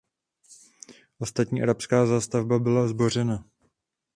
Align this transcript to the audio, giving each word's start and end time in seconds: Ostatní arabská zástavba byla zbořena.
Ostatní 1.19 1.63
arabská 1.63 2.05
zástavba 2.05 2.59
byla 2.59 2.87
zbořena. 2.87 3.43